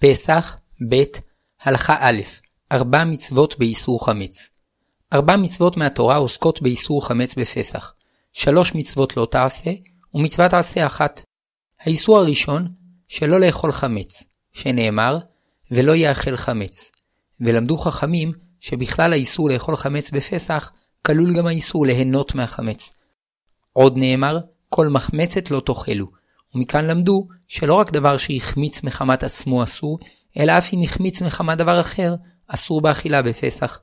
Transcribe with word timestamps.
פסח, 0.00 0.56
ב', 0.90 1.02
הלכה 1.62 1.96
א', 2.00 2.20
ארבע 2.72 3.04
מצוות 3.04 3.58
באיסור 3.58 4.06
חמץ. 4.06 4.50
ארבע 5.12 5.36
מצוות 5.36 5.76
מהתורה 5.76 6.16
עוסקות 6.16 6.62
באיסור 6.62 7.06
חמץ 7.06 7.34
בפסח. 7.34 7.94
שלוש 8.32 8.74
מצוות 8.74 9.16
לא 9.16 9.26
תעשה, 9.30 9.70
ומצוות 10.14 10.50
תעשה 10.50 10.86
אחת. 10.86 11.22
האיסור 11.80 12.18
הראשון, 12.18 12.68
שלא 13.08 13.40
לאכול 13.40 13.72
חמץ, 13.72 14.24
שנאמר, 14.52 15.18
ולא 15.70 15.94
יאכל 15.94 16.36
חמץ. 16.36 16.90
ולמדו 17.40 17.76
חכמים 17.78 18.32
שבכלל 18.60 19.12
האיסור 19.12 19.50
לאכול 19.50 19.76
חמץ 19.76 20.10
בפסח, 20.10 20.72
כלול 21.06 21.38
גם 21.38 21.46
האיסור 21.46 21.86
ליהנות 21.86 22.34
מהחמץ. 22.34 22.92
עוד 23.72 23.96
נאמר, 23.96 24.38
כל 24.68 24.88
מחמצת 24.88 25.50
לא 25.50 25.62
תאכלו, 25.66 26.06
ומכאן 26.54 26.84
למדו 26.84 27.26
שלא 27.48 27.74
רק 27.74 27.90
דבר 27.90 28.16
שהחמיץ 28.16 28.82
מחמת 28.82 29.22
עצמו 29.22 29.62
אסור, 29.62 29.98
אלא 30.38 30.58
אף 30.58 30.72
אם 30.72 30.80
החמיץ 30.82 31.22
מחמת 31.22 31.58
דבר 31.58 31.80
אחר, 31.80 32.14
אסור 32.46 32.80
באכילה 32.80 33.22
בפסח. 33.22 33.80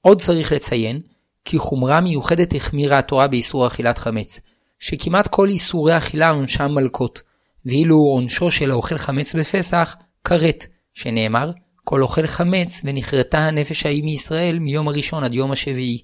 עוד 0.00 0.20
צריך 0.20 0.52
לציין, 0.52 1.00
כי 1.44 1.58
חומרה 1.58 2.00
מיוחדת 2.00 2.54
החמירה 2.54 2.98
התורה 2.98 3.28
באיסור 3.28 3.66
אכילת 3.66 3.98
חמץ, 3.98 4.40
שכמעט 4.78 5.28
כל 5.28 5.48
איסורי 5.48 5.96
אכילה 5.96 6.30
עונשם 6.30 6.70
מלקות, 6.74 7.22
ואילו 7.66 7.96
עונשו 7.96 8.50
של 8.50 8.70
האוכל 8.70 8.96
חמץ 8.96 9.34
בפסח, 9.34 9.96
כרת, 10.24 10.66
שנאמר, 10.94 11.50
כל 11.84 12.02
אוכל 12.02 12.26
חמץ 12.26 12.80
ונכרתה 12.84 13.38
הנפש 13.38 13.86
ההיא 13.86 14.04
מישראל 14.04 14.58
מיום 14.58 14.88
הראשון 14.88 15.24
עד 15.24 15.34
יום 15.34 15.52
השביעי. 15.52 16.02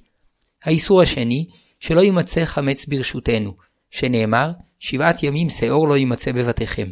האיסור 0.64 1.02
השני, 1.02 1.46
שלא 1.80 2.00
יימצא 2.00 2.44
חמץ 2.44 2.86
ברשותנו, 2.86 3.54
שנאמר, 3.90 4.50
שבעת 4.84 5.22
ימים 5.22 5.48
שאור 5.48 5.88
לא 5.88 5.96
יימצא 5.96 6.32
בבתיכם. 6.32 6.88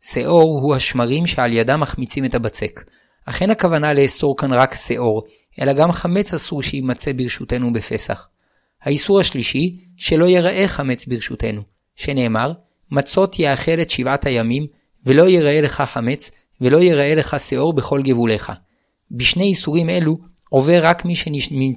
שאור 0.00 0.60
הוא 0.62 0.74
השמרים 0.74 1.26
שעל 1.26 1.52
ידם 1.52 1.80
מחמיצים 1.80 2.24
את 2.24 2.34
הבצק. 2.34 2.84
אך 3.26 3.42
אין 3.42 3.50
הכוונה 3.50 3.92
לאסור 3.92 4.36
כאן 4.36 4.52
רק 4.52 4.74
שאור, 4.74 5.22
אלא 5.60 5.72
גם 5.72 5.92
חמץ 5.92 6.34
אסור 6.34 6.62
שיימצא 6.62 7.12
ברשותנו 7.12 7.72
בפסח. 7.72 8.28
האיסור 8.82 9.20
השלישי, 9.20 9.76
שלא 9.96 10.24
יראה 10.24 10.68
חמץ 10.68 11.06
ברשותנו, 11.06 11.62
שנאמר, 11.96 12.52
מצות 12.90 13.38
יאכל 13.38 13.80
את 13.82 13.90
שבעת 13.90 14.26
הימים, 14.26 14.66
ולא 15.06 15.28
יראה 15.28 15.60
לך 15.60 15.80
חמץ, 15.80 16.30
ולא 16.60 16.78
יראה 16.78 17.14
לך 17.14 17.36
שאור 17.40 17.72
בכל 17.72 18.02
גבוליך. 18.02 18.52
בשני 19.10 19.44
איסורים 19.44 19.90
אלו, 19.90 20.16
עובר 20.48 20.80
רק 20.82 21.04
מי 21.04 21.14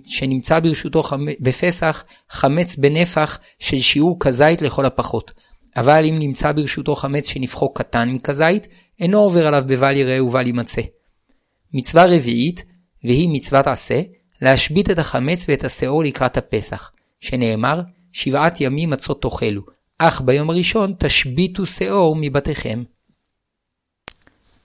שנמצא 0.06 0.60
ברשותו 0.60 1.04
בפסח 1.40 2.04
חמץ 2.30 2.76
בנפח 2.76 3.40
של 3.60 3.80
שיעור 3.80 4.18
כזית 4.20 4.62
לכל 4.62 4.86
הפחות. 4.86 5.32
אבל 5.76 6.06
אם 6.06 6.20
נמצא 6.20 6.52
ברשותו 6.52 6.96
חמץ 6.96 7.28
שנפחו 7.28 7.74
קטן 7.74 8.10
מכזית, 8.10 8.68
אינו 9.00 9.20
עובר 9.20 9.48
עליו 9.48 9.64
בבל 9.68 9.98
יראה 9.98 10.24
ובל 10.24 10.48
יימצא. 10.48 10.82
מצווה 11.74 12.06
רביעית, 12.06 12.64
והיא 13.04 13.30
מצוות 13.32 13.68
עשה, 13.68 14.02
להשבית 14.42 14.90
את 14.90 15.00
החמץ 15.00 15.46
ואת 15.48 15.64
השאור 15.64 16.04
לקראת 16.04 16.38
הפסח, 16.38 16.92
שנאמר, 17.20 17.82
שבעת 18.12 18.62
ימים 18.62 18.90
מצות 18.90 19.22
תאכלו, 19.22 19.62
אך 19.98 20.22
ביום 20.22 20.50
הראשון 20.50 20.94
תשביתו 21.00 21.66
שאור 21.66 22.16
מבתיכם. 22.20 22.84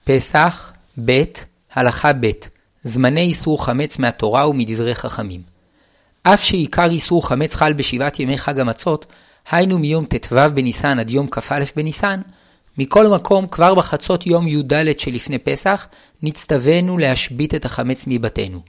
פסח, 0.03 0.73
ב', 1.05 1.23
הלכה 1.73 2.13
ב', 2.13 2.31
זמני 2.83 3.21
איסור 3.21 3.65
חמץ 3.65 3.99
מהתורה 3.99 4.49
ומדברי 4.49 4.95
חכמים. 4.95 5.41
אף 6.23 6.43
שעיקר 6.43 6.89
איסור 6.89 7.27
חמץ 7.27 7.55
חל 7.55 7.73
בשבעת 7.73 8.19
ימי 8.19 8.37
חג 8.37 8.59
המצות, 8.59 9.05
היינו 9.51 9.79
מיום 9.79 10.05
ט"ו 10.05 10.35
בניסן 10.53 10.99
עד 10.99 11.09
יום 11.09 11.27
כ"א 11.27 11.63
בניסן, 11.75 12.21
מכל 12.77 13.07
מקום 13.07 13.47
כבר 13.47 13.75
בחצות 13.75 14.27
יום 14.27 14.47
י"ד 14.47 14.99
שלפני 14.99 15.37
פסח, 15.37 15.87
נצטווינו 16.23 16.97
להשבית 16.97 17.55
את 17.55 17.65
החמץ 17.65 18.03
מבתינו. 18.07 18.61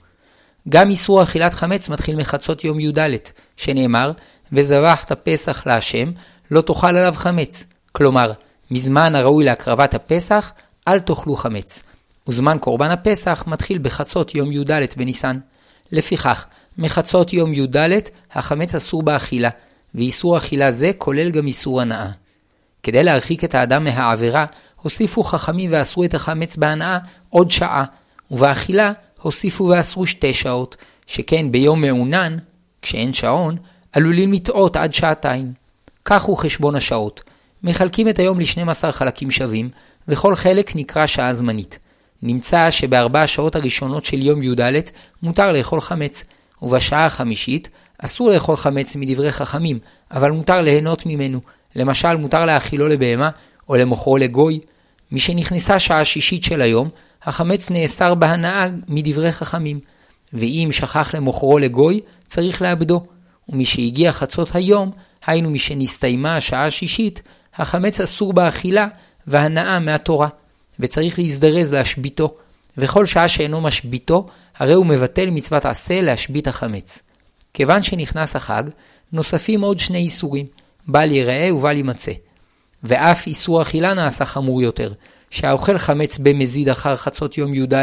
גם 0.69 0.89
איסור 0.89 1.23
אכילת 1.23 1.53
חמץ 1.53 1.89
מתחיל 1.89 2.15
מחצות 2.15 2.63
יום 2.63 2.79
י"ד, 2.79 2.99
שנאמר, 3.57 4.11
וזבחת 4.51 5.11
פסח 5.11 5.67
להשם, 5.67 6.11
לא 6.51 6.61
תאכל 6.61 6.87
עליו 6.87 7.13
חמץ. 7.15 7.65
כלומר, 7.91 8.31
מזמן 8.71 9.15
הראוי 9.15 9.43
להקרבת 9.43 9.93
הפסח, 9.93 10.51
אל 10.87 10.99
תאכלו 10.99 11.35
חמץ. 11.35 11.83
וזמן 12.27 12.57
קורבן 12.61 12.91
הפסח 12.91 13.43
מתחיל 13.47 13.77
בחצות 13.77 14.35
יום 14.35 14.51
י"ד 14.51 14.71
בניסן. 14.97 15.39
לפיכך, 15.91 16.45
מחצות 16.77 17.33
יום 17.33 17.53
י"ד 17.53 17.77
החמץ 18.31 18.75
אסור 18.75 19.03
באכילה, 19.03 19.49
ואיסור 19.95 20.37
אכילה 20.37 20.71
זה 20.71 20.91
כולל 20.97 21.31
גם 21.31 21.47
איסור 21.47 21.81
הנאה. 21.81 22.09
כדי 22.83 23.03
להרחיק 23.03 23.43
את 23.43 23.55
האדם 23.55 23.83
מהעבירה, 23.83 24.45
הוסיפו 24.81 25.23
חכמים 25.23 25.69
ואסרו 25.73 26.03
את 26.03 26.13
החמץ 26.13 26.57
בהנאה 26.57 26.97
עוד 27.29 27.51
שעה, 27.51 27.85
ובאכילה 28.31 28.91
הוסיפו 29.21 29.63
ואסרו 29.63 30.05
שתי 30.05 30.33
שעות, 30.33 30.75
שכן 31.07 31.51
ביום 31.51 31.81
מעונן, 31.81 32.37
כשאין 32.81 33.13
שעון, 33.13 33.55
עלולים 33.91 34.33
לטעות 34.33 34.75
עד 34.75 34.93
שעתיים. 34.93 35.53
כך 36.05 36.23
הוא 36.23 36.37
חשבון 36.37 36.75
השעות. 36.75 37.23
מחלקים 37.63 38.09
את 38.09 38.19
היום 38.19 38.39
ל-12 38.39 38.91
חלקים 38.91 39.31
שווים, 39.31 39.69
וכל 40.07 40.35
חלק 40.35 40.75
נקרא 40.75 41.05
שעה 41.05 41.33
זמנית. 41.33 41.79
נמצא 42.21 42.71
שבארבע 42.71 43.21
השעות 43.21 43.55
הראשונות 43.55 44.05
של 44.05 44.21
יום 44.21 44.43
י"ד 44.43 44.61
מותר 45.23 45.51
לאכול 45.51 45.81
חמץ, 45.81 46.23
ובשעה 46.61 47.05
החמישית 47.05 47.69
אסור 48.05 48.29
לאכול 48.29 48.55
חמץ 48.55 48.95
מדברי 48.95 49.31
חכמים, 49.31 49.79
אבל 50.11 50.31
מותר 50.31 50.61
ליהנות 50.61 51.05
ממנו. 51.05 51.39
למשל, 51.75 52.15
מותר 52.15 52.45
להאכילו 52.45 52.87
לבהמה, 52.87 53.29
או 53.69 53.75
למוכרו 53.75 54.17
לגוי. 54.17 54.59
משנכנסה 55.11 55.79
שעה 55.79 56.05
שישית 56.05 56.43
של 56.43 56.61
היום, 56.61 56.89
החמץ 57.23 57.69
נאסר 57.69 58.15
בהנאה 58.15 58.67
מדברי 58.87 59.31
חכמים. 59.31 59.79
ואם 60.33 60.69
שכח 60.71 61.15
למוכרו 61.15 61.59
לגוי, 61.59 62.01
צריך 62.27 62.61
לאבדו. 62.61 63.05
ומשהגיע 63.49 64.11
חצות 64.11 64.55
היום, 64.55 64.91
היינו 65.25 65.51
משנסתיימה 65.51 66.37
השעה 66.37 66.65
השישית, 66.65 67.21
החמץ 67.55 67.99
אסור 67.99 68.33
באכילה 68.33 68.87
והנאה 69.27 69.79
מהתורה, 69.79 70.27
וצריך 70.79 71.19
להזדרז 71.19 71.73
להשביתו, 71.73 72.35
וכל 72.77 73.05
שעה 73.05 73.27
שאינו 73.27 73.61
משביתו, 73.61 74.27
הרי 74.57 74.73
הוא 74.73 74.85
מבטל 74.85 75.29
מצוות 75.29 75.65
עשה 75.65 76.01
להשבית 76.01 76.47
החמץ. 76.47 77.01
כיוון 77.55 77.83
שנכנס 77.83 78.35
החג, 78.35 78.63
נוספים 79.13 79.61
עוד 79.61 79.79
שני 79.79 79.97
איסורים, 79.97 80.45
בל 80.87 81.11
יראה 81.11 81.55
ובל 81.55 81.75
יימצא. 81.75 82.11
ואף 82.83 83.27
איסור 83.27 83.61
אכילה 83.61 83.93
נעשה 83.93 84.25
חמור 84.25 84.61
יותר, 84.61 84.93
שהאוכל 85.29 85.77
חמץ 85.77 86.17
במזיד 86.17 86.69
אחר 86.69 86.95
חצות 86.95 87.37
יום 87.37 87.53
י"ד 87.53 87.73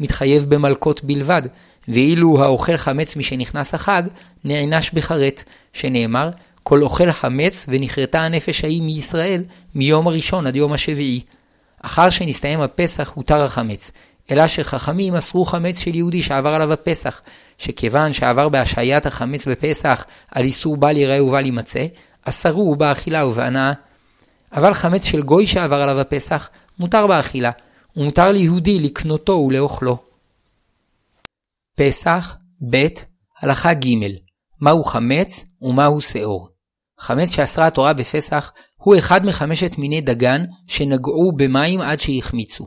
מתחייב 0.00 0.44
במלקות 0.48 1.04
בלבד, 1.04 1.42
ואילו 1.88 2.42
האוכל 2.42 2.76
חמץ 2.76 3.16
משנכנס 3.16 3.74
החג, 3.74 4.02
נענש 4.44 4.90
בחרט, 4.90 5.42
שנאמר, 5.72 6.30
כל 6.62 6.82
אוכל 6.82 7.12
חמץ 7.12 7.66
ונכרתה 7.68 8.20
הנפש 8.20 8.64
ההיא 8.64 8.82
מישראל 8.82 9.42
מיום 9.74 10.06
הראשון 10.06 10.46
עד 10.46 10.56
יום 10.56 10.72
השביעי. 10.72 11.20
אחר 11.82 12.10
שנסתיים 12.10 12.60
הפסח 12.60 13.12
הותר 13.14 13.42
החמץ, 13.42 13.90
אלא 14.30 14.46
שחכמים 14.46 15.14
אסרו 15.14 15.44
חמץ 15.44 15.78
של 15.78 15.94
יהודי 15.94 16.22
שעבר 16.22 16.48
עליו 16.48 16.72
הפסח, 16.72 17.20
שכיוון 17.58 18.12
שעבר 18.12 18.48
בהשעיית 18.48 19.06
החמץ 19.06 19.48
בפסח 19.48 20.04
על 20.30 20.44
איסור 20.44 20.76
בל 20.76 20.96
יראה 20.96 21.24
ובל 21.24 21.44
יימצא, 21.44 21.86
אסרו 22.22 22.76
באכילה 22.76 23.26
ובהנאה. 23.26 23.72
אבל 24.52 24.74
חמץ 24.74 25.04
של 25.04 25.22
גוי 25.22 25.46
שעבר 25.46 25.82
עליו 25.82 26.00
הפסח, 26.00 26.48
מותר 26.78 27.06
באכילה, 27.06 27.50
ומותר 27.96 28.32
ליהודי 28.32 28.80
לקנותו 28.80 29.32
ולאוכלו. 29.32 29.98
פסח, 31.76 32.36
ב', 32.70 32.86
הלכה 33.40 33.74
ג', 33.74 34.06
מהו 34.60 34.84
חמץ 34.84 35.44
ומהו 35.62 36.00
שאור. 36.00 36.48
חמץ 37.00 37.30
שאסרה 37.30 37.66
התורה 37.66 37.92
בפסח 37.92 38.52
הוא 38.76 38.98
אחד 38.98 39.26
מחמשת 39.26 39.78
מיני 39.78 40.00
דגן 40.00 40.44
שנגעו 40.66 41.32
במים 41.36 41.80
עד 41.80 42.00
שהחמיצו, 42.00 42.66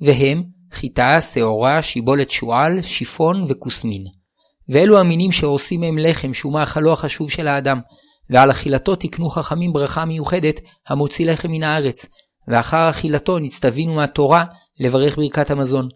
והם 0.00 0.42
חיטה, 0.72 1.20
שעורה, 1.20 1.82
שיבולת 1.82 2.30
שועל, 2.30 2.82
שיפון 2.82 3.44
וכוסמין. 3.48 4.04
ואלו 4.68 4.98
המינים 4.98 5.32
שעושים 5.32 5.80
מהם 5.80 5.98
לחם 5.98 6.34
שהוא 6.34 6.52
מאכלו 6.52 6.92
החשוב 6.92 7.30
של 7.30 7.48
האדם, 7.48 7.80
ועל 8.30 8.50
אכילתו 8.50 8.96
תקנו 8.96 9.30
חכמים 9.30 9.72
ברכה 9.72 10.04
מיוחדת 10.04 10.60
המוציא 10.88 11.26
לחם 11.26 11.50
מן 11.50 11.62
הארץ, 11.62 12.06
ואחר 12.48 12.90
אכילתו 12.90 13.38
נצטווינו 13.38 13.94
מהתורה 13.94 14.44
לברך 14.80 15.16
ברכת 15.16 15.50
המזון. 15.50 15.88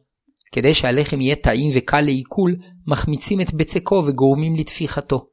כדי 0.52 0.74
שהלחם 0.74 1.20
יהיה 1.20 1.36
טעים 1.36 1.72
וקל 1.74 2.00
לעיכול, 2.00 2.56
מחמיצים 2.86 3.40
את 3.40 3.54
בצקו 3.54 4.04
וגורמים 4.06 4.56
לתפיחתו. 4.56 5.26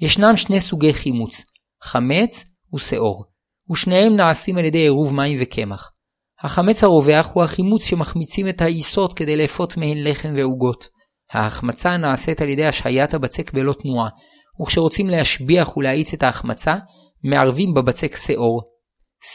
ישנם 0.00 0.36
שני 0.36 0.60
סוגי 0.60 0.92
חימוץ, 0.92 1.44
חמץ 1.82 2.44
ושאור, 2.74 3.24
ושניהם 3.72 4.16
נעשים 4.16 4.58
על 4.58 4.64
ידי 4.64 4.78
עירוב 4.78 5.14
מים 5.14 5.38
וקמח. 5.40 5.90
החמץ 6.42 6.84
הרווח 6.84 7.30
הוא 7.34 7.42
החימוץ 7.42 7.84
שמחמיצים 7.84 8.48
את 8.48 8.62
העיסות 8.62 9.14
כדי 9.14 9.36
לאפות 9.36 9.76
מהן 9.76 10.04
לחם 10.04 10.32
ועוגות. 10.36 10.88
ההחמצה 11.32 11.96
נעשית 11.96 12.40
על 12.40 12.48
ידי 12.48 12.66
השהיית 12.66 13.14
הבצק 13.14 13.52
בלא 13.52 13.72
תנועה, 13.72 14.08
וכשרוצים 14.62 15.10
להשביח 15.10 15.76
ולהאיץ 15.76 16.12
את 16.12 16.22
ההחמצה, 16.22 16.76
מערבים 17.24 17.74
בבצק 17.74 18.16
שאור. 18.16 18.62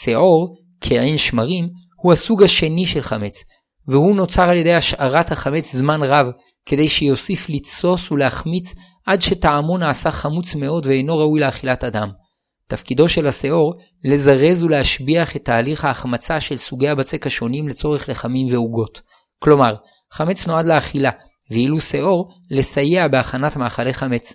שאור, 0.04 0.56
כעין 0.82 1.18
שמרים, 1.18 1.70
הוא 2.04 2.14
הסוג 2.14 2.44
השני 2.44 2.86
של 2.86 3.02
חמץ, 3.02 3.44
והוא 3.88 4.16
נוצר 4.16 4.50
על 4.50 4.58
ידי 4.58 4.74
השארת 4.74 5.32
החמץ 5.32 5.76
זמן 5.76 6.04
רב, 6.04 6.28
כדי 6.66 6.90
שיוסיף 6.90 7.50
לתסוס 7.50 8.12
ולהחמיץ 8.12 8.74
עד 9.06 9.22
שטעמו 9.22 9.78
נעשה 9.78 10.12
חמוץ 10.12 10.56
מאוד 10.56 10.86
ואינו 10.86 11.18
ראוי 11.18 11.40
לאכילת 11.40 11.84
אדם. 11.84 12.10
תפקידו 12.68 13.10
של 13.10 13.28
השאור 13.28 13.74
לזרז 14.04 14.64
ולהשביח 14.64 15.36
את 15.36 15.46
תהליך 15.46 15.86
ההחמצה 15.86 16.40
של 16.40 16.58
סוגי 16.58 16.90
הבצק 16.90 17.28
השונים 17.28 17.68
לצורך 17.68 18.10
לחמים 18.10 18.54
ועוגות. 18.54 19.02
כלומר, 19.40 19.76
חמץ 20.12 20.48
נועד 20.48 20.66
לאכילה, 20.66 21.12
ואילו 21.52 21.82
שאור 21.82 22.32
לסייע 22.52 23.08
בהכנת 23.08 23.58
מאכלי 23.58 23.94
חמץ. 23.94 24.34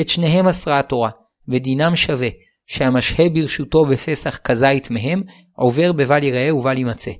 את 0.00 0.08
שניהם 0.08 0.46
אסרה 0.46 0.78
התורה, 0.78 1.10
ודינם 1.48 1.96
שווה, 1.96 2.28
שהמשהה 2.66 3.28
ברשותו 3.28 3.84
בפסח 3.84 4.36
כזית 4.44 4.90
מהם, 4.90 5.22
עובר 5.56 5.92
בבל 5.92 6.22
יראה 6.22 6.54
ובל 6.54 6.78
יימצא. 6.78 7.10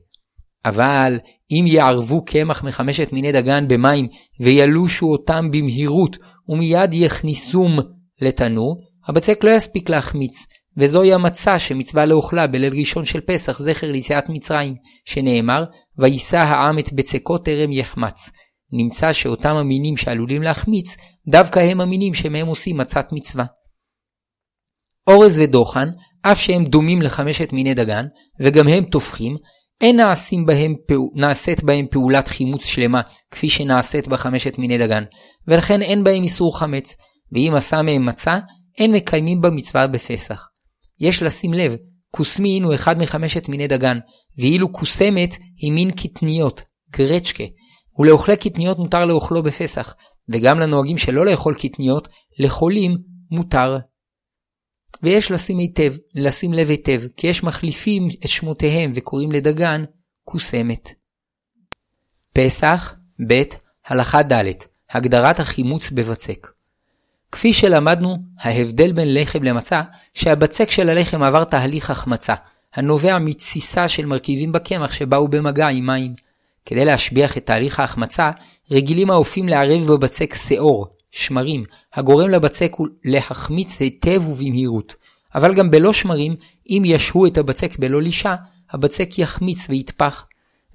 אבל 0.64 1.18
אם 1.50 1.64
יערבו 1.66 2.24
קמח 2.24 2.64
מחמשת 2.64 3.12
מיני 3.12 3.32
דגן 3.32 3.68
במים 3.68 4.08
וילושו 4.40 5.06
אותם 5.06 5.50
במהירות 5.50 6.16
ומיד 6.48 6.94
יכניסום 6.94 7.78
לתנור, 8.22 8.76
הבצק 9.08 9.44
לא 9.44 9.50
יספיק 9.50 9.88
להחמיץ, 9.88 10.46
וזוהי 10.76 11.12
המצה 11.12 11.58
שמצווה 11.58 12.04
לאוכלה 12.04 12.46
בליל 12.46 12.72
ראשון 12.78 13.04
של 13.04 13.20
פסח, 13.20 13.62
זכר 13.62 13.92
ליציאת 13.92 14.28
מצרים, 14.28 14.74
שנאמר, 15.04 15.64
ויישא 15.98 16.38
העם 16.38 16.78
את 16.78 16.92
בצקו 16.92 17.38
טרם 17.38 17.72
יחמץ. 17.72 18.30
נמצא 18.72 19.12
שאותם 19.12 19.56
המינים 19.56 19.96
שעלולים 19.96 20.42
להחמיץ, 20.42 20.96
דווקא 21.28 21.58
הם 21.58 21.80
המינים 21.80 22.14
שמהם 22.14 22.46
עושים 22.46 22.76
מצת 22.76 23.08
מצווה. 23.12 23.44
אורז 25.06 25.38
ודוחן, 25.38 25.88
אף 26.22 26.40
שהם 26.40 26.64
דומים 26.64 27.02
לחמשת 27.02 27.52
מיני 27.52 27.74
דגן, 27.74 28.06
וגם 28.40 28.68
הם 28.68 28.84
טופחים, 28.84 29.36
אין 29.80 29.96
נעשים 29.96 30.46
בהם, 30.46 30.74
נעשית 31.14 31.62
בהם 31.62 31.86
פעולת 31.90 32.28
חימוץ 32.28 32.64
שלמה, 32.64 33.00
כפי 33.30 33.48
שנעשית 33.48 34.08
בחמשת 34.08 34.58
מיני 34.58 34.78
דגן, 34.78 35.04
ולכן 35.48 35.82
אין 35.82 36.04
בהם 36.04 36.22
איסור 36.22 36.58
חמץ, 36.58 36.96
ואם 37.32 37.52
עשה 37.56 37.82
מהם 37.82 38.06
מצה, 38.06 38.38
אין 38.80 38.92
מקיימים 38.92 39.40
במצווה 39.40 39.86
בפסח. 39.86 40.48
יש 41.00 41.22
לשים 41.22 41.54
לב, 41.54 41.76
כוסמין 42.10 42.64
הוא 42.64 42.74
אחד 42.74 42.98
מחמשת 42.98 43.48
מיני 43.48 43.68
דגן, 43.68 43.98
ואילו 44.38 44.72
כוסמת 44.72 45.34
היא 45.56 45.72
מין 45.72 45.90
קטניות, 45.90 46.62
גרצ'קה, 46.90 47.44
ולאוכלי 47.98 48.36
קטניות 48.36 48.78
מותר 48.78 49.04
לאוכלו 49.04 49.42
בפסח, 49.42 49.94
וגם 50.28 50.60
לנוהגים 50.60 50.98
שלא 50.98 51.26
לאכול 51.26 51.54
קטניות, 51.54 52.08
לחולים 52.38 52.96
מותר. 53.30 53.78
ויש 55.02 55.30
לשים 55.30 55.58
היטב, 55.58 55.92
לשים 56.14 56.52
לב 56.52 56.70
היטב, 56.70 57.02
כי 57.16 57.26
יש 57.26 57.44
מחליפים 57.44 58.08
את 58.24 58.28
שמותיהם 58.28 58.92
וקוראים 58.94 59.32
לדגן 59.32 59.84
כוסמת. 60.24 60.90
פסח, 62.34 62.94
ב. 63.28 63.42
הלכה 63.86 64.22
ד' 64.22 64.44
הגדרת 64.90 65.40
החימוץ 65.40 65.90
בבצק. 65.90 66.46
כפי 67.32 67.52
שלמדנו, 67.52 68.16
ההבדל 68.40 68.92
בין 68.92 69.14
לחם 69.14 69.42
למצה, 69.42 69.82
שהבצק 70.14 70.70
של 70.70 70.88
הלחם 70.88 71.22
עבר 71.22 71.44
תהליך 71.44 71.90
החמצה, 71.90 72.34
הנובע 72.74 73.18
מתסיסה 73.18 73.88
של 73.88 74.06
מרכיבים 74.06 74.52
בקמח 74.52 74.92
שבאו 74.92 75.28
במגע 75.28 75.68
עם 75.68 75.86
מים. 75.86 76.14
כדי 76.66 76.84
להשביח 76.84 77.36
את 77.36 77.46
תהליך 77.46 77.80
ההחמצה, 77.80 78.30
רגילים 78.70 79.10
האופים 79.10 79.48
לערב 79.48 79.86
בבצק 79.86 80.34
שעור, 80.34 80.86
שמרים, 81.10 81.64
הגורם 81.94 82.30
לבצק 82.30 82.76
להחמיץ 83.04 83.80
היטב 83.80 84.28
ובמהירות. 84.28 84.94
אבל 85.34 85.54
גם 85.54 85.70
בלא 85.70 85.92
שמרים, 85.92 86.36
אם 86.68 86.82
ישהו 86.86 87.26
את 87.26 87.38
הבצק 87.38 87.78
בלא 87.78 88.02
לישה, 88.02 88.34
הבצק 88.70 89.18
יחמיץ 89.18 89.66
ויטפח. 89.70 90.26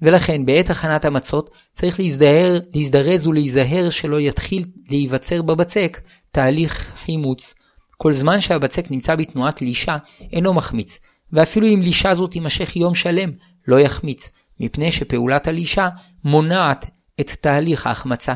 ולכן 0.02 0.46
בעת 0.46 0.70
הכנת 0.70 1.04
המצות 1.04 1.50
צריך 1.72 2.00
להזדהר, 2.00 2.58
להזדרז 2.74 3.26
ולהיזהר 3.26 3.90
שלא 3.90 4.20
יתחיל 4.20 4.64
להיווצר 4.88 5.42
בבצק 5.42 6.00
תהליך 6.36 6.92
חימוץ. 7.04 7.54
כל 7.96 8.12
זמן 8.12 8.40
שהבצק 8.40 8.90
נמצא 8.90 9.16
בתנועת 9.16 9.62
לישה, 9.62 9.96
אינו 10.32 10.54
מחמיץ, 10.54 10.98
ואפילו 11.32 11.66
אם 11.66 11.82
לישה 11.82 12.14
זו 12.14 12.26
תימשך 12.26 12.76
יום 12.76 12.94
שלם, 12.94 13.30
לא 13.68 13.80
יחמיץ, 13.80 14.30
מפני 14.60 14.92
שפעולת 14.92 15.46
הלישה 15.46 15.88
מונעת 16.24 16.86
את 17.20 17.30
תהליך 17.30 17.86
ההחמצה. 17.86 18.34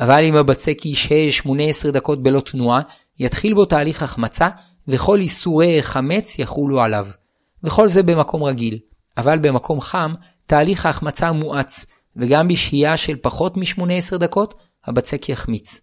אבל 0.00 0.24
אם 0.24 0.34
הבצק 0.34 0.86
ישהה 0.86 1.32
18 1.32 1.90
דקות 1.90 2.22
בלא 2.22 2.40
תנועה, 2.40 2.80
יתחיל 3.18 3.54
בו 3.54 3.64
תהליך 3.64 4.02
החמצה, 4.02 4.48
וכל 4.88 5.20
איסורי 5.20 5.82
חמץ 5.82 6.38
יחולו 6.38 6.80
עליו. 6.80 7.06
וכל 7.64 7.88
זה 7.88 8.02
במקום 8.02 8.42
רגיל, 8.42 8.78
אבל 9.16 9.38
במקום 9.38 9.80
חם, 9.80 10.14
תהליך 10.46 10.86
ההחמצה 10.86 11.32
מואץ, 11.32 11.86
וגם 12.16 12.48
בשהייה 12.48 12.96
של 12.96 13.16
פחות 13.16 13.56
מ-18 13.56 14.16
דקות, 14.18 14.54
הבצק 14.84 15.28
יחמיץ. 15.28 15.80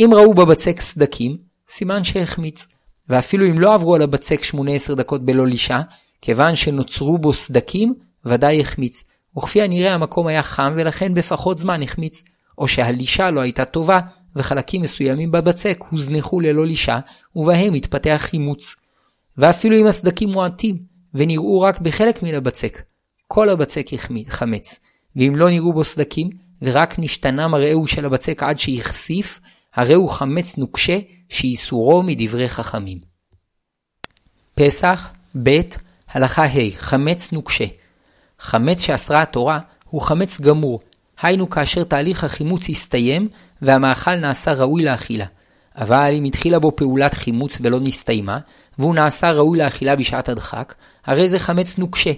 אם 0.00 0.10
ראו 0.14 0.34
בבצק 0.34 0.80
סדקים, 0.80 1.36
סימן 1.68 2.04
שהחמיץ, 2.04 2.66
ואפילו 3.08 3.46
אם 3.46 3.58
לא 3.58 3.74
עברו 3.74 3.94
על 3.94 4.02
הבצק 4.02 4.42
18 4.42 4.96
דקות 4.96 5.24
בלא 5.24 5.46
לישה, 5.46 5.80
כיוון 6.22 6.56
שנוצרו 6.56 7.18
בו 7.18 7.32
סדקים, 7.32 7.94
ודאי 8.24 8.60
החמיץ, 8.60 9.04
וכפי 9.36 9.62
הנראה 9.62 9.94
המקום 9.94 10.26
היה 10.26 10.42
חם 10.42 10.72
ולכן 10.76 11.14
בפחות 11.14 11.58
זמן 11.58 11.82
החמיץ, 11.82 12.22
או 12.58 12.68
שהלישה 12.68 13.30
לא 13.30 13.40
הייתה 13.40 13.64
טובה, 13.64 14.00
וחלקים 14.36 14.82
מסוימים 14.82 15.30
בבצק 15.30 15.84
הוזנחו 15.90 16.40
ללא 16.40 16.66
לישה, 16.66 16.98
ובהם 17.36 17.74
התפתח 17.74 18.20
חימוץ. 18.22 18.76
ואפילו 19.38 19.76
אם 19.76 19.86
הסדקים 19.86 20.28
מועטים, 20.28 20.78
ונראו 21.14 21.60
רק 21.60 21.80
בחלק 21.80 22.22
מן 22.22 22.34
הבצק, 22.34 22.82
כל 23.28 23.48
הבצק 23.48 23.86
חמץ, 24.28 24.78
ואם 25.16 25.32
לא 25.36 25.50
נראו 25.50 25.72
בו 25.72 25.84
סדקים, 25.84 26.30
ורק 26.62 26.98
נשתנה 26.98 27.48
מראהו 27.48 27.86
של 27.86 28.04
הבצק 28.04 28.42
עד 28.42 28.58
שהחשיף, 28.58 29.40
הרי 29.76 29.94
הוא 29.94 30.10
חמץ 30.10 30.58
נוקשה 30.58 30.98
שאיסורו 31.28 32.02
מדברי 32.02 32.48
חכמים. 32.48 32.98
פסח, 34.54 35.08
ב. 35.42 35.60
הלכה 36.12 36.44
ה' 36.44 36.70
חמץ 36.76 37.32
נוקשה. 37.32 37.64
חמץ 38.38 38.80
שאסרה 38.80 39.22
התורה 39.22 39.58
הוא 39.90 40.02
חמץ 40.02 40.40
גמור, 40.40 40.80
היינו 41.22 41.50
כאשר 41.50 41.84
תהליך 41.84 42.24
החימוץ 42.24 42.70
הסתיים 42.70 43.28
והמאכל 43.62 44.14
נעשה 44.16 44.52
ראוי 44.52 44.82
לאכילה. 44.82 45.26
אבל 45.76 46.10
אם 46.18 46.24
התחילה 46.24 46.58
בו 46.58 46.76
פעולת 46.76 47.14
חימוץ 47.14 47.58
ולא 47.62 47.80
נסתיימה, 47.80 48.38
והוא 48.78 48.94
נעשה 48.94 49.32
ראוי 49.32 49.58
לאכילה 49.58 49.96
בשעת 49.96 50.28
הדחק, 50.28 50.74
הרי 51.06 51.28
זה 51.28 51.38
חמץ 51.38 51.78
נוקשה, 51.78 52.12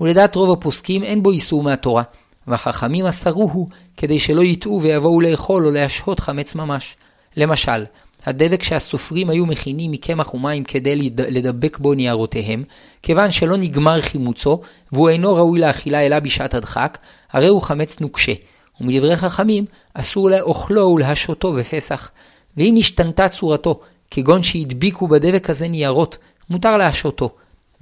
ולדעת 0.00 0.34
רוב 0.34 0.52
הפוסקים 0.52 1.02
אין 1.02 1.22
בו 1.22 1.30
איסור 1.30 1.62
מהתורה, 1.62 2.02
והחכמים 2.46 3.06
אסרוהו 3.06 3.68
כדי 3.96 4.18
שלא 4.18 4.42
יטעו 4.42 4.82
ויבואו 4.82 5.20
לאכול 5.20 5.66
או 5.66 5.70
להשהות 5.70 6.20
חמץ 6.20 6.54
ממש. 6.54 6.96
למשל, 7.36 7.84
הדבק 8.26 8.62
שהסופרים 8.62 9.30
היו 9.30 9.46
מכינים 9.46 9.90
מקמח 9.90 10.34
ומים 10.34 10.64
כדי 10.64 11.10
לדבק 11.16 11.78
בו 11.78 11.94
ניירותיהם, 11.94 12.64
כיוון 13.02 13.30
שלא 13.30 13.56
נגמר 13.56 14.00
חימוצו, 14.00 14.60
והוא 14.92 15.08
אינו 15.08 15.34
ראוי 15.34 15.60
לאכילה 15.60 16.06
אלא 16.06 16.18
בשעת 16.20 16.54
הדחק, 16.54 16.98
הרי 17.32 17.46
הוא 17.46 17.62
חמץ 17.62 18.00
נוקשה, 18.00 18.32
ומדברי 18.80 19.16
חכמים 19.16 19.64
אסור 19.94 20.30
לאוכלו 20.30 20.86
ולהשותו 20.88 21.52
בפסח. 21.52 22.10
ואם 22.56 22.74
השתנתה 22.78 23.28
צורתו, 23.28 23.80
כגון 24.10 24.42
שהדביקו 24.42 25.08
בדבק 25.08 25.50
הזה 25.50 25.68
ניירות, 25.68 26.18
מותר 26.50 26.76
להשותו. 26.76 27.30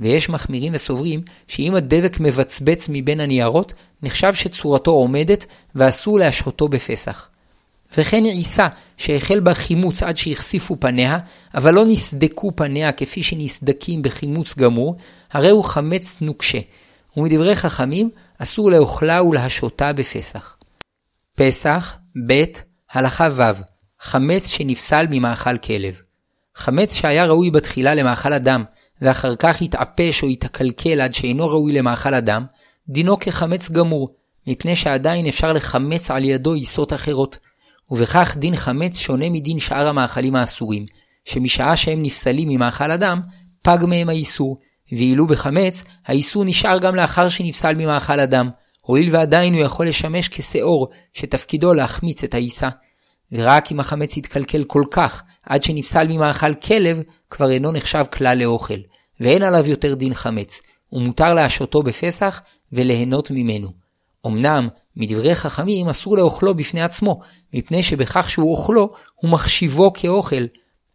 ויש 0.00 0.28
מחמירים 0.28 0.72
וסוברים 0.74 1.22
שאם 1.48 1.74
הדבק 1.74 2.20
מבצבץ 2.20 2.86
מבין 2.88 3.20
הניירות, 3.20 3.72
נחשב 4.02 4.34
שצורתו 4.34 4.90
עומדת 4.90 5.46
ואסור 5.74 6.18
להשהותו 6.18 6.68
בפסח. 6.68 7.28
וכן 7.98 8.24
עיסה 8.24 8.68
שהחל 8.96 9.40
בחימוץ 9.40 10.02
עד 10.02 10.16
שהחשיפו 10.16 10.76
פניה, 10.80 11.18
אבל 11.54 11.74
לא 11.74 11.84
נסדקו 11.86 12.52
פניה 12.56 12.92
כפי 12.92 13.22
שנסדקים 13.22 14.02
בחימוץ 14.02 14.54
גמור, 14.54 14.96
הרי 15.32 15.50
הוא 15.50 15.64
חמץ 15.64 16.18
נוקשה, 16.20 16.58
ומדברי 17.16 17.56
חכמים 17.56 18.10
אסור 18.38 18.70
לאוכלה 18.70 19.22
ולהשותה 19.22 19.92
בפסח. 19.92 20.56
פסח, 21.36 21.96
ב. 22.26 22.44
הלכה 22.92 23.28
ו' 23.36 23.42
חמץ 24.00 24.46
שנפסל 24.46 25.06
ממאכל 25.10 25.58
כלב. 25.58 26.00
חמץ 26.54 26.94
שהיה 26.94 27.26
ראוי 27.26 27.50
בתחילה 27.50 27.94
למאכל 27.94 28.32
אדם, 28.32 28.64
ואחר 29.02 29.36
כך 29.36 29.62
יתעפש 29.62 30.22
או 30.22 30.28
יתקלקל 30.28 31.00
עד 31.00 31.14
שאינו 31.14 31.48
ראוי 31.48 31.72
למאכל 31.72 32.14
אדם, 32.14 32.44
דינו 32.88 33.18
כחמץ 33.18 33.70
גמור, 33.70 34.14
מפני 34.46 34.76
שעדיין 34.76 35.26
אפשר 35.26 35.52
לחמץ 35.52 36.10
על 36.10 36.24
ידו 36.24 36.52
עיסות 36.52 36.92
אחרות. 36.92 37.38
ובכך 37.92 38.36
דין 38.36 38.56
חמץ 38.56 38.96
שונה 38.96 39.30
מדין 39.30 39.58
שאר 39.58 39.88
המאכלים 39.88 40.36
האסורים, 40.36 40.86
שמשעה 41.24 41.76
שהם 41.76 42.02
נפסלים 42.02 42.48
ממאכל 42.48 42.90
אדם, 42.90 43.20
פג 43.62 43.78
מהם 43.88 44.08
האיסור, 44.08 44.58
ואילו 44.92 45.26
בחמץ, 45.26 45.84
האיסור 46.06 46.44
נשאר 46.44 46.78
גם 46.78 46.94
לאחר 46.94 47.28
שנפסל 47.28 47.74
ממאכל 47.74 48.20
אדם, 48.20 48.50
הואיל 48.82 49.08
ועדיין 49.10 49.54
הוא 49.54 49.62
יכול 49.62 49.88
לשמש 49.88 50.28
כשאור, 50.28 50.88
שתפקידו 51.12 51.74
להחמיץ 51.74 52.24
את 52.24 52.34
העיסה. 52.34 52.68
ורק 53.32 53.72
אם 53.72 53.80
החמץ 53.80 54.16
יתקלקל 54.16 54.64
כל 54.64 54.84
כך, 54.90 55.22
עד 55.42 55.62
שנפסל 55.62 56.06
ממאכל 56.08 56.54
כלב, 56.54 57.02
כבר 57.30 57.50
אינו 57.50 57.72
נחשב 57.72 58.04
כלל 58.12 58.38
לאוכל, 58.38 58.78
ואין 59.20 59.42
עליו 59.42 59.68
יותר 59.68 59.94
דין 59.94 60.14
חמץ, 60.14 60.60
ומותר 60.92 61.34
להשותו 61.34 61.82
בפסח 61.82 62.42
וליהנות 62.72 63.30
ממנו. 63.30 63.68
אמנם, 64.26 64.68
מדברי 64.96 65.34
חכמים 65.34 65.88
אסור 65.88 66.16
לאוכלו 66.16 66.54
בפני 66.54 66.82
עצמו, 66.82 67.20
מפני 67.54 67.82
שבכך 67.82 68.30
שהוא 68.30 68.50
אוכלו, 68.50 68.90
הוא 69.14 69.30
מחשיבו 69.30 69.92
כאוכל. 69.92 70.44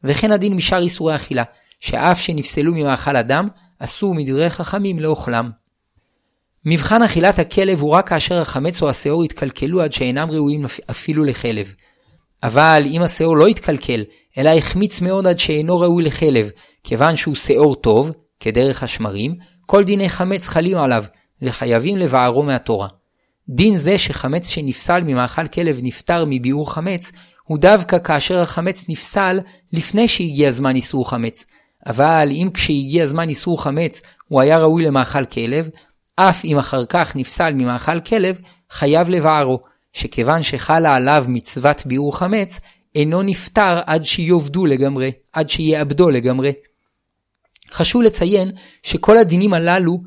וכן 0.04 0.32
הדין 0.32 0.54
משאר 0.54 0.82
איסורי 0.82 1.16
אכילה, 1.16 1.44
שאף 1.80 2.20
שנפסלו 2.20 2.74
ממאכל 2.74 3.16
אדם, 3.16 3.48
אסור 3.80 4.16
מדברי 4.16 4.50
חכמים 4.50 5.00
לאוכלם. 5.00 5.52
מבחן 6.66 7.02
אכילת 7.02 7.40
הכלב 7.40 7.82
הוא 7.82 7.92
רק 7.92 8.10
כאשר 8.10 8.42
החמץ 8.42 8.82
או 8.82 8.90
השאור 8.90 9.26
יתקלקלו 9.26 9.82
עד 9.82 9.94
שאינם 9.94 10.32
ראויים 10.32 10.66
אפילו 10.92 11.24
לכלב. 11.24 11.74
אבל 12.44 12.84
אם 12.86 13.02
השאור 13.02 13.38
לא 13.38 13.50
יתקלקל, 13.50 14.04
אלא 14.38 14.50
החמיץ 14.50 15.02
מאוד 15.02 15.28
עד 15.28 15.40
שאינו 15.40 15.80
ראוי 15.80 16.04
לכלב, 16.04 16.50
כיוון 16.84 17.16
שהוא 17.16 17.36
שאור 17.36 17.76
טוב, 17.76 18.12
כדרך 18.40 18.84
השמרים, 18.84 19.36
כל 19.66 19.84
דיני 19.84 20.10
חמץ 20.10 20.48
חלים 20.48 20.78
עליו, 20.78 21.04
וחייבים 21.42 21.98
לבערו 21.98 22.44
מהתורה. 22.44 22.88
דין 23.50 23.78
זה 23.78 23.98
שחמץ 23.98 24.48
שנפסל 24.48 25.02
ממאכל 25.04 25.48
כלב 25.48 25.80
נפטר 25.84 26.26
מביעור 26.28 26.74
חמץ, 26.74 27.12
הוא 27.44 27.58
דווקא 27.58 28.00
כאשר 28.00 28.42
החמץ 28.42 28.86
נפסל 28.90 29.40
לפני 29.74 30.08
שהגיע 30.08 30.52
זמן 30.52 30.76
איסור 30.76 31.10
חמץ. 31.10 31.46
אבל 31.86 32.30
אם 32.32 32.50
כשהגיע 32.54 33.08
זמן 33.08 33.30
איסור 33.30 33.64
חמץ 33.64 34.02
הוא 34.28 34.42
היה 34.42 34.60
ראוי 34.60 34.84
למאכל 34.84 35.26
כלב, 35.26 35.70
אף 36.16 36.46
אם 36.46 36.58
אחר 36.58 36.86
כך 36.86 37.16
נפסל 37.16 37.54
ממאכל 37.54 38.00
כלב, 38.00 38.40
חייב 38.72 39.10
לבערו, 39.10 39.60
שכיוון 39.94 40.44
שחלה 40.44 40.96
עליו 40.96 41.26
מצוות 41.28 41.86
ביעור 41.86 42.18
חמץ, 42.18 42.60
אינו 42.96 43.22
נפטר 43.22 43.80
עד 43.86 44.06
שיאבדו 44.06 44.66
לגמרי, 44.66 45.12
עד 45.34 45.50
שיאבדו 45.50 46.10
לגמרי. 46.10 46.52
חשוב 47.72 48.02
לציין 48.02 48.52
שכל 48.84 49.18
הדינים 49.18 49.54
הללו 49.54 50.02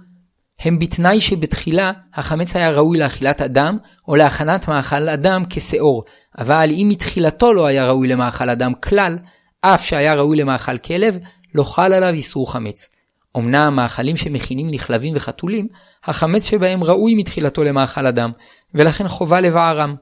הם 0.60 0.78
בתנאי 0.78 1.20
שבתחילה 1.20 1.92
החמץ 2.14 2.56
היה 2.56 2.70
ראוי 2.70 2.98
לאכילת 2.98 3.40
אדם 3.40 3.78
או 4.08 4.16
להכנת 4.16 4.68
מאכל 4.68 5.08
אדם 5.08 5.42
כשאור, 5.50 6.04
אבל 6.38 6.70
אם 6.70 6.86
מתחילתו 6.90 7.52
לא 7.52 7.66
היה 7.66 7.86
ראוי 7.86 8.08
למאכל 8.08 8.50
אדם 8.50 8.74
כלל, 8.74 9.18
אף 9.60 9.84
שהיה 9.84 10.14
ראוי 10.14 10.36
למאכל 10.36 10.78
כלב, 10.78 11.18
לא 11.54 11.64
חל 11.64 11.92
עליו 11.92 12.14
איסור 12.14 12.52
חמץ. 12.52 12.88
אמנם 13.36 13.76
מאכלים 13.76 14.16
שמכינים 14.16 14.68
לכלבים 14.68 15.12
וחתולים, 15.16 15.68
החמץ 16.04 16.44
שבהם 16.44 16.84
ראוי 16.84 17.14
מתחילתו 17.14 17.64
למאכל 17.64 18.06
אדם, 18.06 18.30
ולכן 18.74 19.08
חובה 19.08 19.40
לבערם. 19.40 19.94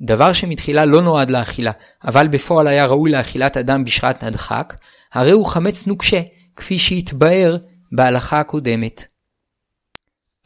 דבר 0.00 0.32
שמתחילה 0.32 0.84
לא 0.84 1.00
נועד 1.00 1.30
לאכילה, 1.30 1.72
אבל 2.04 2.28
בפועל 2.28 2.66
היה 2.66 2.86
ראוי 2.86 3.10
לאכילת 3.10 3.56
אדם 3.56 3.84
בשעת 3.84 4.24
נדחק, 4.24 4.74
הרי 5.12 5.30
הוא 5.30 5.46
חמץ 5.46 5.86
נוקשה, 5.86 6.20
כפי 6.56 6.78
שהתבאר 6.78 7.56
בהלכה 7.92 8.40
הקודמת. 8.40 9.17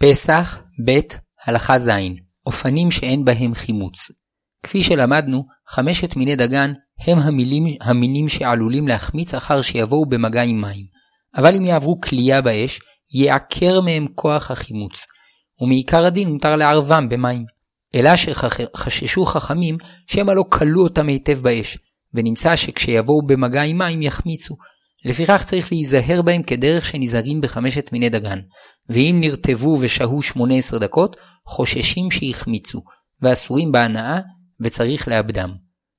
פסח, 0.05 0.59
ב', 0.87 0.99
הלכה 1.47 1.79
ז', 1.79 1.91
אופנים 2.47 2.91
שאין 2.91 3.25
בהם 3.25 3.55
חימוץ. 3.55 4.11
כפי 4.63 4.83
שלמדנו, 4.83 5.45
חמשת 5.69 6.17
מיני 6.17 6.37
דגן 6.37 6.73
הם 7.07 7.19
המילים, 7.19 7.65
המינים 7.81 8.29
שעלולים 8.29 8.89
להחמיץ 8.89 9.35
אחר 9.35 9.63
שיבואו 9.63 10.07
במגע 10.09 10.43
עם 10.43 10.61
מים. 10.61 10.87
אבל 11.37 11.57
אם 11.57 11.65
יעברו 11.65 12.01
כלייה 12.01 12.43
באש, 12.43 12.81
יעקר 13.15 13.81
מהם 13.81 14.07
כוח 14.15 14.51
החימוץ, 14.51 15.07
ומעיקר 15.61 16.05
הדין 16.05 16.29
מותר 16.29 16.57
לערבם 16.57 17.09
במים. 17.09 17.45
אלא 17.95 18.17
שחששו 18.17 19.25
חכמים 19.25 19.77
שמא 20.07 20.33
לא 20.33 20.45
כלו 20.49 20.83
אותם 20.83 21.09
היטב 21.09 21.39
באש, 21.43 21.79
ונמצא 22.15 22.57
שכשיבואו 22.57 23.27
במגע 23.27 23.63
עם 23.63 23.79
מים 23.79 24.03
יחמיצו. 24.03 24.55
לפיכך 25.05 25.45
צריך 25.45 25.73
להיזהר 25.73 26.23
בהם 26.23 26.43
כדרך 26.43 26.87
שנזהרים 26.87 27.41
בחמשת 27.41 27.93
מיני 27.93 28.09
דגן, 28.09 28.39
ואם 28.89 29.17
נרטבו 29.21 29.79
ושהו 29.81 30.23
18 30.23 30.79
דקות, 30.79 31.17
חוששים 31.47 32.11
שיחמיצו, 32.11 32.83
ואסורים 33.23 33.73
בהנאה, 33.73 34.21
וצריך 34.61 35.09
לאבדם. 35.09 35.51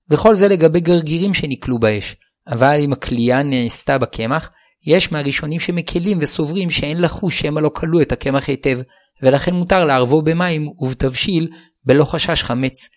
וכל 0.09 0.35
זה 0.35 0.47
לגבי 0.47 0.79
גרגירים 0.79 1.33
שנקלו 1.33 1.79
באש, 1.79 2.15
אבל 2.47 2.79
אם 2.79 2.93
הכלייה 2.93 3.43
נעשתה 3.43 3.97
בקמח, 3.97 4.51
יש 4.87 5.11
מהראשונים 5.11 5.59
שמקלים 5.59 6.17
וסוברים 6.21 6.69
שאין 6.69 7.01
לחוש 7.01 7.39
שמא 7.39 7.59
לא 7.59 7.69
כלו 7.69 8.01
את 8.01 8.11
הקמח 8.11 8.49
היטב, 8.49 8.79
ולכן 9.21 9.55
מותר 9.55 9.85
לערבו 9.85 10.21
במים 10.21 10.67
ובתבשיל 10.79 11.49
בלא 11.85 12.05
חשש 12.05 12.43
חמץ. 12.43 12.89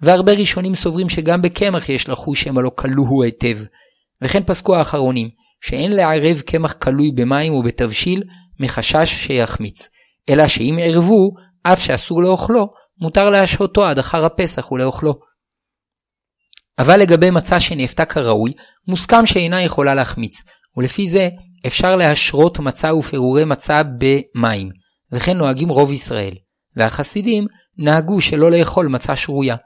והרבה 0.00 0.32
ראשונים 0.32 0.74
סוברים 0.74 1.08
שגם 1.08 1.42
בקמח 1.42 1.88
יש 1.88 2.08
לחוש 2.08 2.42
שמא 2.42 2.60
לא 2.60 2.70
כלוהו 2.74 3.22
היטב. 3.22 3.58
וכן 4.22 4.42
פסקו 4.46 4.76
האחרונים, 4.76 5.28
שאין 5.60 5.92
לערב 5.92 6.40
קמח 6.40 6.72
כלוי 6.72 7.10
במים 7.14 7.54
ובתבשיל 7.54 8.22
מחשש 8.60 9.26
שיחמיץ, 9.26 9.88
אלא 10.28 10.46
שאם 10.48 10.78
ערבו, 10.80 11.30
אף 11.62 11.80
שאסור 11.80 12.22
לאוכלו, 12.22 12.66
מותר 13.00 13.30
להשהותו 13.30 13.84
עד 13.84 13.98
אחר 13.98 14.24
הפסח 14.24 14.72
ולאוכלו. 14.72 15.14
אבל 16.78 17.00
לגבי 17.00 17.30
מצה 17.30 17.60
שנאפתה 17.60 18.04
כראוי, 18.04 18.52
מוסכם 18.88 19.26
שאינה 19.26 19.62
יכולה 19.62 19.94
להחמיץ, 19.94 20.42
ולפי 20.76 21.10
זה 21.10 21.28
אפשר 21.66 21.96
להשרות 21.96 22.58
מצה 22.58 22.94
ופירורי 22.94 23.44
מצה 23.44 23.82
במים, 23.82 24.70
וכן 25.12 25.36
נוהגים 25.36 25.68
רוב 25.68 25.92
ישראל, 25.92 26.34
והחסידים 26.76 27.46
נהגו 27.78 28.20
שלא 28.20 28.50
לאכול 28.50 28.88
מצה 28.88 29.16
שרויה. 29.16 29.56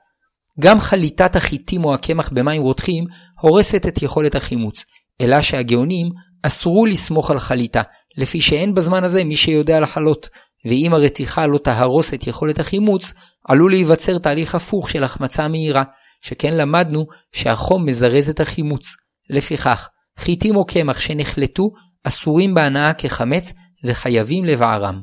גם 0.61 0.81
חליטת 0.81 1.37
החיטים 1.37 1.85
או 1.85 1.95
הקמח 1.95 2.29
במים 2.29 2.63
רותחים 2.63 3.05
הורסת 3.41 3.87
את 3.87 4.03
יכולת 4.03 4.35
החימוץ, 4.35 4.85
אלא 5.21 5.41
שהגאונים 5.43 6.09
אסרו 6.43 6.87
לסמוך 6.87 7.31
על 7.31 7.39
חליטה, 7.39 7.83
לפי 8.17 8.41
שאין 8.41 8.75
בזמן 8.75 9.05
הזה 9.05 9.25
מי 9.25 9.37
שיודע 9.37 9.81
לחלות, 9.81 10.29
ואם 10.65 10.91
הרתיחה 10.95 11.47
לא 11.47 11.59
תהרוס 11.59 12.15
את 12.15 12.27
יכולת 12.27 12.59
החימוץ, 12.59 13.13
עלול 13.49 13.71
להיווצר 13.71 14.19
תהליך 14.19 14.55
הפוך 14.55 14.91
של 14.91 15.05
החמצה 15.05 15.49
מהירה, 15.49 15.83
שכן 16.23 16.57
למדנו 16.57 17.07
שהחום 17.33 17.87
מזרז 17.87 18.29
את 18.29 18.41
החימוץ. 18.41 18.97
לפיכך, 19.31 19.89
חיטים 20.19 20.57
או 20.57 20.67
קמח 20.67 21.01
שנחלטו 21.01 21.71
אסורים 22.05 22.55
בהנאה 22.55 22.95
כחמץ 22.95 23.53
וחייבים 23.85 24.45
לבערם. 24.45 25.01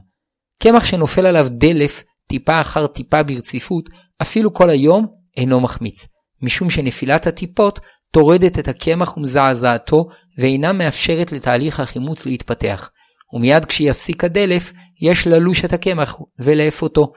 קמח 0.64 0.86
שנופל 0.86 1.26
עליו 1.26 1.48
דלף 1.52 2.04
טיפה 2.28 2.62
אחר 2.62 2.88
טיפה 2.88 3.24
ברציפות, 3.24 3.90
אפילו 4.22 4.54
כל 4.54 4.70
היום, 4.70 5.08
אינו 5.38 5.62
מחמיץ, 5.62 6.08
משום 6.42 6.70
שנפילת 6.70 7.28
הטיפות 7.28 7.80
טורדת 8.12 8.60
את 8.60 8.68
הקמח 8.68 9.18
ומזעזעתו 9.18 10.06
ואינה 10.38 10.74
מאפשרת 10.74 11.32
לתהליך 11.32 11.80
החימוץ 11.80 12.26
להתפתח, 12.26 12.90
ומיד 13.36 13.65
כשיפסיק 13.65 14.24
הדלף, 14.24 14.74
יש 15.01 15.27
ללוש 15.27 15.65
את 15.65 15.74
הקמח 15.74 16.15
ולאפותו. 16.39 17.12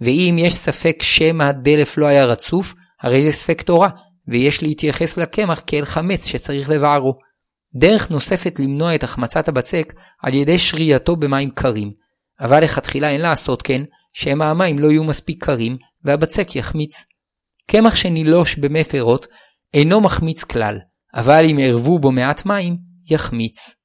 ואם 0.00 0.36
יש 0.38 0.54
ספק 0.54 1.02
שמא 1.02 1.42
הדלף 1.42 1.98
לא 1.98 2.06
היה 2.06 2.24
רצוף, 2.24 2.74
הרי 3.02 3.24
זה 3.24 3.32
ספק 3.32 3.62
תורה, 3.62 3.88
ויש 4.28 4.62
להתייחס 4.62 5.18
לקמח 5.18 5.62
כאל 5.66 5.84
חמץ 5.84 6.26
שצריך 6.26 6.70
לבערו. 6.70 7.14
דרך 7.74 8.10
נוספת 8.10 8.58
למנוע 8.58 8.94
את 8.94 9.02
החמצת 9.02 9.48
הבצק 9.48 9.92
על 10.22 10.34
ידי 10.34 10.58
שרייתו 10.58 11.16
במים 11.16 11.50
קרים, 11.50 11.92
אבל 12.40 12.64
לכתחילה 12.64 13.10
אין 13.10 13.20
לעשות 13.20 13.62
כן, 13.62 13.84
שמא 14.12 14.44
המים 14.44 14.78
לא 14.78 14.88
יהיו 14.88 15.04
מספיק 15.04 15.44
קרים 15.44 15.76
והבצק 16.04 16.56
יחמיץ. 16.56 17.04
קמח 17.66 17.94
שנילוש 17.94 18.56
במי 18.56 18.84
פירות 18.84 19.26
אינו 19.74 20.00
מחמיץ 20.00 20.44
כלל, 20.44 20.78
אבל 21.14 21.44
אם 21.50 21.58
ערבו 21.62 21.98
בו 21.98 22.12
מעט 22.12 22.46
מים, 22.46 22.76
יחמיץ. 23.10 23.77